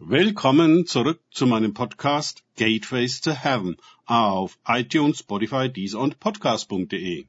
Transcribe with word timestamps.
Willkommen 0.00 0.86
zurück 0.86 1.20
zu 1.32 1.44
meinem 1.44 1.74
Podcast 1.74 2.44
Gateways 2.54 3.20
to 3.20 3.32
Heaven 3.32 3.76
auf 4.06 4.56
iTunes, 4.64 5.18
Spotify, 5.18 5.68
Deezer 5.68 5.98
und 5.98 6.20
Podcast.de. 6.20 7.26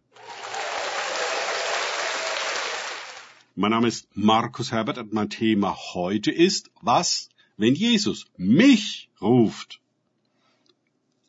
Mein 3.56 3.72
Name 3.72 3.88
ist 3.88 4.08
Markus 4.14 4.72
Herbert 4.72 5.00
und 5.00 5.12
mein 5.14 5.32
Thema 5.32 5.76
heute 5.96 6.30
ist, 6.30 6.70
was, 6.80 7.30
wenn 7.58 7.74
Jesus 7.74 8.28
mich 8.38 9.10
ruft? 9.20 9.82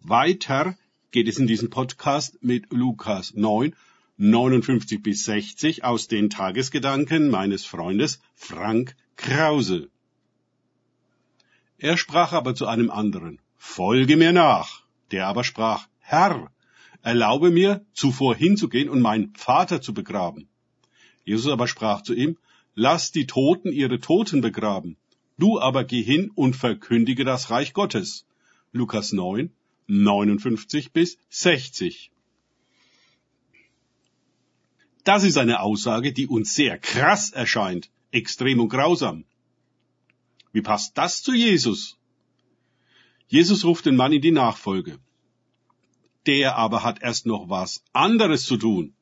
Weiter 0.02 0.76
geht 1.10 1.26
es 1.26 1.38
in 1.38 1.46
diesem 1.46 1.70
Podcast 1.70 2.42
mit 2.42 2.70
Lukas 2.70 3.32
9, 3.32 3.74
59 4.18 5.02
bis 5.02 5.24
60 5.24 5.84
aus 5.84 6.06
den 6.06 6.28
Tagesgedanken 6.28 7.30
meines 7.30 7.64
Freundes 7.64 8.20
Frank 8.34 8.94
Krause. 9.16 9.88
Er 11.82 11.96
sprach 11.96 12.34
aber 12.34 12.54
zu 12.54 12.66
einem 12.66 12.90
anderen, 12.90 13.40
Folge 13.56 14.18
mir 14.18 14.32
nach. 14.32 14.82
Der 15.12 15.26
aber 15.26 15.44
sprach, 15.44 15.88
Herr, 15.98 16.50
erlaube 17.00 17.50
mir, 17.50 17.86
zuvor 17.94 18.36
hinzugehen 18.36 18.90
und 18.90 19.00
meinen 19.00 19.32
Vater 19.34 19.80
zu 19.80 19.94
begraben. 19.94 20.46
Jesus 21.24 21.50
aber 21.50 21.66
sprach 21.66 22.02
zu 22.02 22.12
ihm, 22.12 22.36
Lass 22.74 23.12
die 23.12 23.26
Toten 23.26 23.72
ihre 23.72 23.98
Toten 23.98 24.42
begraben. 24.42 24.98
Du 25.38 25.58
aber 25.58 25.84
geh 25.84 26.02
hin 26.02 26.30
und 26.34 26.54
verkündige 26.54 27.24
das 27.24 27.50
Reich 27.50 27.72
Gottes. 27.72 28.26
Lukas 28.72 29.12
9, 29.12 29.50
59 29.86 30.92
bis 30.92 31.16
60. 31.30 32.10
Das 35.02 35.24
ist 35.24 35.38
eine 35.38 35.60
Aussage, 35.60 36.12
die 36.12 36.26
uns 36.26 36.54
sehr 36.54 36.78
krass 36.78 37.30
erscheint, 37.30 37.90
extrem 38.12 38.60
und 38.60 38.68
grausam. 38.68 39.24
Wie 40.52 40.62
passt 40.62 40.98
das 40.98 41.22
zu 41.22 41.32
Jesus? 41.32 41.96
Jesus 43.28 43.64
ruft 43.64 43.86
den 43.86 43.96
Mann 43.96 44.12
in 44.12 44.22
die 44.22 44.32
Nachfolge. 44.32 44.98
Der 46.26 46.56
aber 46.56 46.82
hat 46.82 47.00
erst 47.00 47.26
noch 47.26 47.48
was 47.48 47.84
anderes 47.92 48.44
zu 48.44 48.56
tun. 48.56 48.94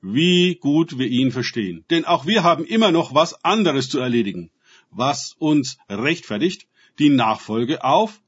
Wie 0.00 0.54
gut 0.54 0.98
wir 0.98 1.08
ihn 1.08 1.32
verstehen. 1.32 1.84
Denn 1.90 2.04
auch 2.04 2.26
wir 2.26 2.42
haben 2.42 2.64
immer 2.64 2.92
noch 2.92 3.14
was 3.14 3.44
anderes 3.44 3.88
zu 3.88 3.98
erledigen, 3.98 4.50
was 4.90 5.34
uns 5.38 5.78
rechtfertigt, 5.88 6.66
die 6.98 7.10
Nachfolge 7.10 7.84
auf 7.84 8.22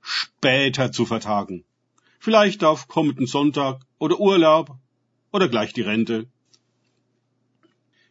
später 0.00 0.92
zu 0.92 1.04
vertagen. 1.04 1.64
Vielleicht 2.18 2.64
auf 2.64 2.88
kommenden 2.88 3.26
Sonntag 3.26 3.82
oder 3.98 4.20
Urlaub 4.20 4.76
oder 5.32 5.48
gleich 5.48 5.72
die 5.72 5.82
Rente. 5.82 6.28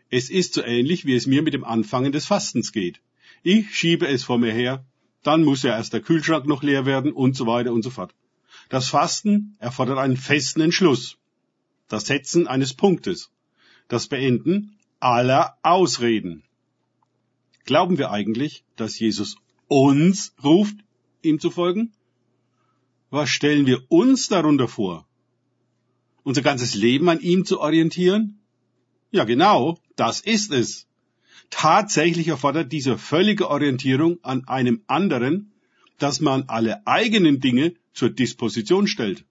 Es 0.09 0.29
ist 0.29 0.53
so 0.53 0.63
ähnlich, 0.63 1.05
wie 1.05 1.15
es 1.15 1.27
mir 1.27 1.41
mit 1.41 1.53
dem 1.53 1.63
Anfangen 1.63 2.11
des 2.11 2.25
Fastens 2.25 2.71
geht. 2.71 3.01
Ich 3.43 3.75
schiebe 3.75 4.07
es 4.07 4.23
vor 4.23 4.37
mir 4.37 4.53
her, 4.53 4.85
dann 5.23 5.43
muss 5.43 5.63
ja 5.63 5.75
erst 5.75 5.93
der 5.93 6.01
Kühlschrank 6.01 6.45
noch 6.47 6.63
leer 6.63 6.85
werden 6.85 7.11
und 7.11 7.35
so 7.35 7.47
weiter 7.47 7.71
und 7.71 7.83
so 7.83 7.89
fort. 7.89 8.13
Das 8.69 8.89
Fasten 8.89 9.55
erfordert 9.59 9.97
einen 9.97 10.17
festen 10.17 10.61
Entschluss, 10.61 11.17
das 11.87 12.05
Setzen 12.05 12.47
eines 12.47 12.73
Punktes, 12.73 13.31
das 13.87 14.07
Beenden 14.07 14.77
aller 14.99 15.57
Ausreden. 15.63 16.43
Glauben 17.65 17.97
wir 17.97 18.11
eigentlich, 18.11 18.63
dass 18.75 18.97
Jesus 18.97 19.35
uns 19.67 20.33
ruft, 20.43 20.77
ihm 21.21 21.39
zu 21.39 21.51
folgen? 21.51 21.93
Was 23.09 23.29
stellen 23.29 23.65
wir 23.65 23.89
uns 23.89 24.27
darunter 24.27 24.67
vor? 24.67 25.05
Unser 26.23 26.41
ganzes 26.41 26.73
Leben 26.73 27.07
an 27.09 27.19
ihm 27.19 27.45
zu 27.45 27.59
orientieren? 27.59 28.39
Ja, 29.11 29.23
genau, 29.23 29.79
das 29.95 30.19
ist 30.21 30.51
es. 30.51 30.86
Tatsächlich 31.49 32.27
erfordert 32.27 32.71
diese 32.71 32.97
völlige 32.97 33.49
Orientierung 33.49 34.19
an 34.23 34.47
einem 34.47 34.83
anderen, 34.87 35.51
dass 35.97 36.19
man 36.19 36.43
alle 36.47 36.85
eigenen 36.85 37.39
Dinge 37.39 37.73
zur 37.93 38.09
Disposition 38.09 38.87
stellt. 38.87 39.25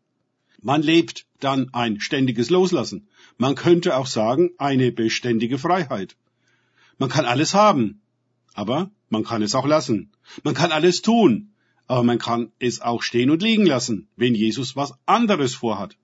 Man 0.61 0.83
lebt 0.83 1.27
dann 1.39 1.73
ein 1.73 2.01
ständiges 2.01 2.51
Loslassen. 2.51 3.09
Man 3.39 3.55
könnte 3.55 3.97
auch 3.97 4.07
sagen, 4.07 4.51
eine 4.59 4.91
beständige 4.91 5.59
Freiheit. 5.59 6.17
Man 6.99 7.11
kann 7.11 7.27
alles 7.27 7.55
haben, 7.55 8.01
aber 8.55 8.91
man 9.11 9.23
kann 9.23 9.43
es 9.43 9.55
auch 9.55 9.67
lassen. 9.67 10.11
Man 10.43 10.55
kann 10.55 10.73
alles 10.73 11.03
tun, 11.03 11.53
aber 11.87 12.03
man 12.03 12.19
kann 12.19 12.51
es 12.59 12.81
auch 12.81 13.03
stehen 13.03 13.31
und 13.31 13.43
liegen 13.43 13.67
lassen, 13.67 14.09
wenn 14.17 14.35
Jesus 14.35 14.75
was 14.75 14.95
anderes 15.05 15.55
vorhat. 15.55 15.97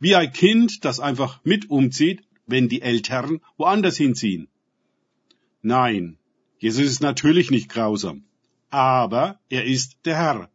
Wie 0.00 0.14
ein 0.14 0.32
Kind, 0.32 0.84
das 0.84 1.00
einfach 1.00 1.40
mit 1.44 1.70
umzieht, 1.70 2.22
wenn 2.46 2.68
die 2.68 2.82
Eltern 2.82 3.40
woanders 3.56 3.96
hinziehen. 3.96 4.48
Nein, 5.62 6.18
Jesus 6.58 6.86
ist 6.86 7.00
natürlich 7.00 7.50
nicht 7.50 7.68
grausam, 7.68 8.24
aber 8.70 9.40
er 9.48 9.64
ist 9.64 9.98
der 10.04 10.16
Herr. 10.16 10.50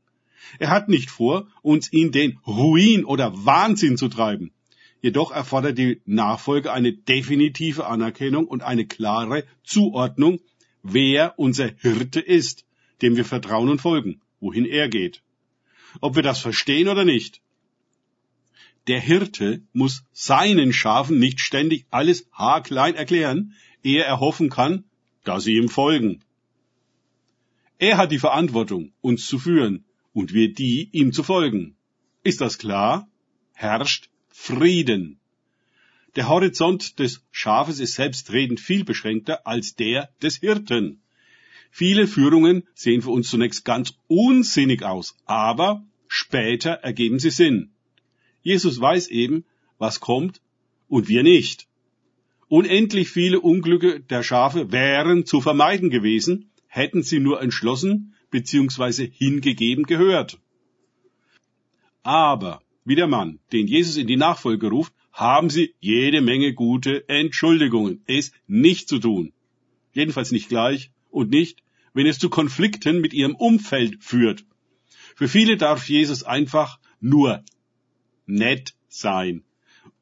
Er 0.59 0.69
hat 0.69 0.90
nicht 0.90 1.09
vor, 1.09 1.47
uns 1.62 1.88
in 1.88 2.12
den 2.12 2.40
Ruin 2.46 3.06
oder 3.06 3.46
Wahnsinn 3.46 3.97
zu 3.97 4.08
treiben. 4.08 4.52
Jedoch 5.02 5.31
erfordert 5.31 5.78
die 5.78 6.02
Nachfolge 6.06 6.72
eine 6.72 6.94
definitive 6.94 7.88
Anerkennung 7.88 8.47
und 8.47 8.64
eine 8.64 8.86
klare 8.86 9.44
Zuordnung, 9.64 10.40
wer 10.81 11.38
unser 11.38 11.72
Hirte 11.78 12.22
ist, 12.22 12.66
dem 13.02 13.18
wir 13.18 13.25
vertrauen 13.25 13.70
und 13.70 13.81
folgen, 13.81 14.22
wohin 14.40 14.66
er 14.66 14.88
geht. 14.88 15.22
Ob 16.00 16.16
wir 16.16 16.24
das 16.24 16.40
verstehen 16.40 16.88
oder 16.88 17.03
nicht. 17.03 17.41
Der 18.88 19.00
Hirte 19.00 19.62
muss 19.74 20.06
seinen 20.12 20.72
Schafen 20.74 21.20
nicht 21.20 21.40
ständig 21.40 21.85
alles 21.90 22.28
haarklein 22.31 22.96
erklären, 22.96 23.53
ehe 23.84 24.03
er 24.03 24.20
hoffen 24.20 24.50
kann, 24.50 24.85
da 25.23 25.39
sie 25.39 25.56
ihm 25.56 25.69
folgen. 25.69 26.23
Er 27.79 27.97
hat 27.97 28.11
die 28.11 28.19
Verantwortung, 28.19 28.94
uns 29.01 29.25
zu 29.28 29.39
führen, 29.39 29.85
und 30.13 30.34
wir 30.34 30.53
die, 30.53 30.89
ihm 30.91 31.11
zu 31.11 31.23
folgen. 31.23 31.75
Ist 32.23 32.39
das 32.41 32.57
klar? 32.57 33.09
Herrscht 33.53 34.09
Frieden. 34.29 35.19
Der 36.16 36.28
Horizont 36.28 37.00
des 37.00 37.23
Schafes 37.31 37.79
ist 37.79 37.95
selbstredend 37.95 38.59
viel 38.59 38.84
beschränkter 38.84 39.47
als 39.47 39.75
der 39.75 40.09
des 40.22 40.38
Hirten. 40.38 41.01
Viele 41.72 42.05
Führungen 42.05 42.67
sehen 42.75 43.01
für 43.01 43.09
uns 43.09 43.29
zunächst 43.29 43.66
ganz 43.66 43.95
unsinnig 44.07 44.84
aus, 44.84 45.17
aber 45.25 45.84
später 46.07 46.69
ergeben 46.69 47.17
sie 47.17 47.31
Sinn. 47.31 47.72
Jesus 48.44 48.79
weiß 48.79 49.07
eben, 49.07 49.44
was 49.79 50.00
kommt 50.00 50.40
und 50.88 51.07
wir 51.07 51.23
nicht. 51.23 51.67
Unendlich 52.59 53.09
viele 53.09 53.40
Unglücke 53.40 54.00
der 54.00 54.22
Schafe 54.22 54.72
wären 54.72 55.25
zu 55.25 55.41
vermeiden 55.41 55.90
gewesen, 55.90 56.52
hätten 56.68 57.02
sie 57.02 57.19
nur 57.19 57.41
entschlossen 57.41 58.14
bzw. 58.30 59.09
hingegeben 59.09 59.86
gehört. 59.86 60.40
Aber, 62.03 62.62
wie 62.86 62.94
der 62.94 63.08
Mann, 63.08 63.40
den 63.52 63.66
Jesus 63.66 63.97
in 63.97 64.06
die 64.06 64.18
Nachfolge 64.18 64.68
ruft, 64.68 64.94
haben 65.12 65.50
sie 65.50 65.74
jede 65.80 66.22
Menge 66.22 66.53
gute 66.53 67.09
Entschuldigungen, 67.09 68.03
es 68.06 68.31
nicht 68.46 68.88
zu 68.88 69.00
tun. 69.00 69.34
Jedenfalls 69.94 70.31
nicht 70.31 70.47
gleich 70.47 70.91
und 71.09 71.31
nicht, 71.31 71.64
wenn 71.96 72.06
es 72.06 72.20
zu 72.20 72.30
Konflikten 72.30 73.02
mit 73.02 73.16
ihrem 73.16 73.34
Umfeld 73.34 74.03
führt. 74.03 74.46
Für 75.16 75.28
viele 75.28 75.58
darf 75.58 75.90
Jesus 75.90 76.22
einfach 76.22 76.80
nur 77.00 77.44
nett 78.28 78.75
sein 78.90 79.44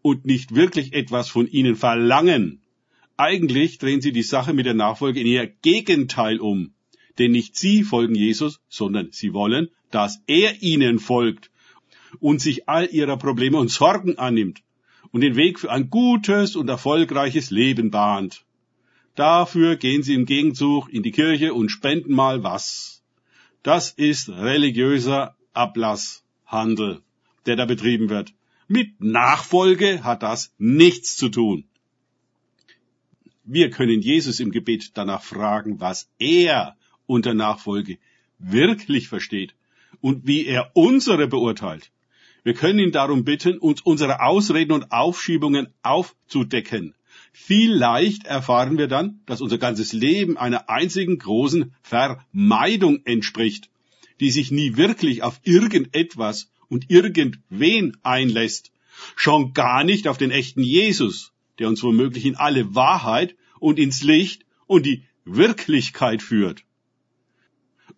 und 0.01 0.25
nicht 0.25 0.55
wirklich 0.55 0.93
etwas 0.93 1.29
von 1.29 1.47
ihnen 1.47 1.75
verlangen. 1.75 2.61
Eigentlich 3.17 3.77
drehen 3.77 4.01
sie 4.01 4.11
die 4.11 4.23
Sache 4.23 4.53
mit 4.53 4.65
der 4.65 4.73
Nachfolge 4.73 5.19
in 5.19 5.27
ihr 5.27 5.47
Gegenteil 5.47 6.39
um. 6.39 6.73
Denn 7.19 7.31
nicht 7.31 7.55
sie 7.55 7.83
folgen 7.83 8.15
Jesus, 8.15 8.61
sondern 8.69 9.09
sie 9.11 9.33
wollen, 9.33 9.69
dass 9.91 10.23
er 10.27 10.61
ihnen 10.63 10.99
folgt 10.99 11.51
und 12.19 12.41
sich 12.41 12.67
all 12.67 12.89
ihrer 12.89 13.17
Probleme 13.17 13.57
und 13.57 13.69
Sorgen 13.69 14.17
annimmt 14.17 14.61
und 15.11 15.21
den 15.21 15.35
Weg 15.35 15.59
für 15.59 15.71
ein 15.71 15.89
gutes 15.89 16.55
und 16.55 16.69
erfolgreiches 16.69 17.51
Leben 17.51 17.91
bahnt. 17.91 18.45
Dafür 19.15 19.75
gehen 19.75 20.03
sie 20.03 20.13
im 20.13 20.25
Gegenzug 20.25 20.91
in 20.91 21.03
die 21.03 21.11
Kirche 21.11 21.53
und 21.53 21.69
spenden 21.69 22.13
mal 22.13 22.43
was. 22.43 23.03
Das 23.61 23.91
ist 23.91 24.29
religiöser 24.29 25.35
Ablasshandel, 25.53 27.01
der 27.45 27.55
da 27.57 27.65
betrieben 27.65 28.09
wird. 28.09 28.33
Mit 28.71 29.01
Nachfolge 29.01 30.05
hat 30.05 30.23
das 30.23 30.53
nichts 30.57 31.17
zu 31.17 31.27
tun. 31.27 31.65
Wir 33.43 33.69
können 33.69 33.99
Jesus 34.01 34.39
im 34.39 34.49
Gebet 34.49 34.91
danach 34.93 35.23
fragen, 35.23 35.81
was 35.81 36.09
er 36.19 36.77
unter 37.05 37.33
Nachfolge 37.33 37.97
wirklich 38.39 39.09
versteht 39.09 39.55
und 39.99 40.25
wie 40.25 40.45
er 40.45 40.71
unsere 40.73 41.27
beurteilt. 41.27 41.91
Wir 42.43 42.53
können 42.53 42.79
ihn 42.79 42.93
darum 42.93 43.25
bitten, 43.25 43.57
uns 43.57 43.81
unsere 43.81 44.21
Ausreden 44.21 44.71
und 44.71 44.89
Aufschiebungen 44.93 45.67
aufzudecken. 45.81 46.95
Vielleicht 47.33 48.25
erfahren 48.25 48.77
wir 48.77 48.87
dann, 48.87 49.19
dass 49.25 49.41
unser 49.41 49.57
ganzes 49.57 49.91
Leben 49.91 50.37
einer 50.37 50.69
einzigen 50.69 51.17
großen 51.17 51.73
Vermeidung 51.81 53.01
entspricht, 53.03 53.69
die 54.21 54.31
sich 54.31 54.49
nie 54.49 54.77
wirklich 54.77 55.23
auf 55.23 55.41
irgendetwas 55.43 56.49
und 56.71 56.89
irgendwen 56.89 57.97
einlässt. 58.01 58.71
Schon 59.15 59.53
gar 59.53 59.83
nicht 59.83 60.07
auf 60.07 60.17
den 60.17 60.31
echten 60.31 60.63
Jesus, 60.63 61.31
der 61.59 61.67
uns 61.67 61.83
womöglich 61.83 62.25
in 62.25 62.35
alle 62.35 62.73
Wahrheit 62.73 63.35
und 63.59 63.77
ins 63.77 64.01
Licht 64.01 64.45
und 64.65 64.87
die 64.87 65.03
Wirklichkeit 65.25 66.23
führt. 66.23 66.63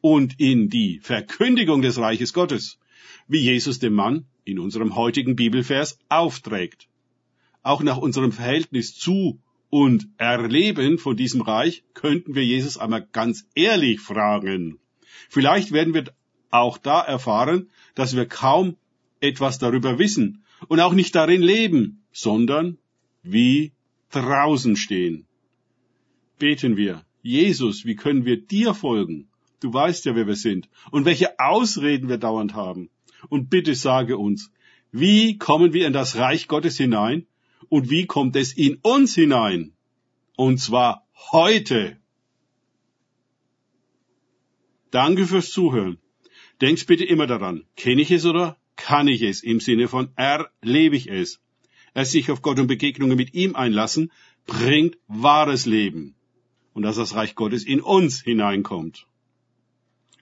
und 0.01 0.37
in 0.37 0.69
die 0.69 0.99
Verkündigung 0.99 1.81
des 1.81 1.97
Reiches 1.97 2.33
Gottes, 2.33 2.77
wie 3.29 3.39
Jesus 3.39 3.79
dem 3.79 3.93
Mann 3.93 4.25
in 4.43 4.59
unserem 4.59 4.95
heutigen 4.95 5.37
Bibelvers 5.37 5.97
aufträgt. 6.09 6.89
Auch 7.61 7.81
nach 7.81 7.97
unserem 7.97 8.33
Verhältnis 8.33 8.95
zu 8.95 9.39
und 9.69 10.09
Erleben 10.17 10.97
von 10.97 11.15
diesem 11.15 11.39
Reich 11.39 11.83
könnten 11.93 12.35
wir 12.35 12.45
Jesus 12.45 12.77
einmal 12.77 13.07
ganz 13.13 13.47
ehrlich 13.55 14.01
fragen. 14.01 14.77
Vielleicht 15.29 15.71
werden 15.71 15.93
wir 15.93 16.03
auch 16.53 16.77
da 16.77 17.01
erfahren, 17.01 17.69
dass 17.95 18.15
wir 18.15 18.27
kaum 18.27 18.77
etwas 19.19 19.57
darüber 19.57 19.97
wissen 19.97 20.43
und 20.67 20.79
auch 20.79 20.93
nicht 20.93 21.15
darin 21.15 21.41
leben, 21.41 22.03
sondern 22.11 22.77
wie 23.23 23.73
draußen 24.11 24.75
stehen. 24.75 25.25
Beten 26.37 26.77
wir, 26.77 27.03
Jesus, 27.21 27.85
wie 27.85 27.95
können 27.95 28.25
wir 28.25 28.39
dir 28.41 28.73
folgen? 28.73 29.29
Du 29.61 29.73
weißt 29.73 30.05
ja, 30.05 30.15
wer 30.15 30.27
wir 30.27 30.35
sind 30.35 30.69
und 30.91 31.05
welche 31.05 31.39
Ausreden 31.39 32.09
wir 32.09 32.17
dauernd 32.17 32.53
haben. 32.53 32.89
Und 33.29 33.49
bitte 33.49 33.75
sage 33.75 34.17
uns, 34.17 34.51
wie 34.91 35.37
kommen 35.37 35.73
wir 35.73 35.87
in 35.87 35.93
das 35.93 36.17
Reich 36.17 36.47
Gottes 36.47 36.77
hinein 36.77 37.25
und 37.69 37.89
wie 37.89 38.05
kommt 38.05 38.35
es 38.35 38.53
in 38.53 38.75
uns 38.83 39.15
hinein? 39.15 39.73
Und 40.35 40.59
zwar 40.59 41.07
heute. 41.31 41.97
Danke 44.91 45.25
fürs 45.25 45.49
Zuhören. 45.49 45.97
Denkt 46.61 46.85
bitte 46.87 47.03
immer 47.03 47.27
daran, 47.27 47.65
kenne 47.75 48.01
ich 48.01 48.11
es 48.11 48.25
oder 48.25 48.57
kann 48.75 49.07
ich 49.07 49.21
es 49.21 49.43
im 49.43 49.59
Sinne 49.59 49.87
von 49.87 50.09
erlebe 50.15 50.95
ich 50.95 51.09
es. 51.09 51.39
Es 51.93 52.11
sich 52.11 52.31
auf 52.31 52.41
Gott 52.41 52.59
und 52.59 52.67
Begegnungen 52.67 53.17
mit 53.17 53.33
ihm 53.33 53.55
einlassen, 53.55 54.11
bringt 54.45 54.97
wahres 55.07 55.65
Leben 55.65 56.15
und 56.73 56.83
dass 56.83 56.95
das 56.95 57.15
Reich 57.15 57.35
Gottes 57.35 57.63
in 57.63 57.81
uns 57.81 58.21
hineinkommt. 58.21 59.05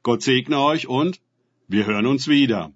Gott 0.03 0.21
segne 0.21 0.59
euch 0.59 0.87
und 0.87 1.21
wir 1.67 1.85
hören 1.85 2.05
uns 2.05 2.27
wieder. 2.27 2.73